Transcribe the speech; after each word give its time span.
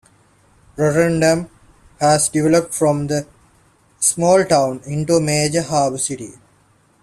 Rotterdam 0.77 1.47
has 1.99 2.27
developed 2.29 2.73
from 2.73 3.07
a 3.11 3.23
small 3.99 4.43
town 4.45 4.81
into 4.87 5.13
a 5.13 5.21
major 5.21 5.61
harbour 5.61 5.99
city. 5.99 6.31